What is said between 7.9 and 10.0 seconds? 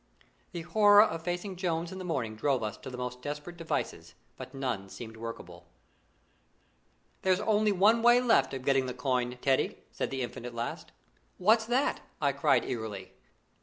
way left of getting the coin, Teddy,"